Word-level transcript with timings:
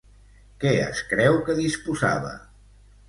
Què 0.63 0.71
es 0.85 1.03
creu 1.11 1.37
que 1.51 1.57
disposava? 1.63 2.33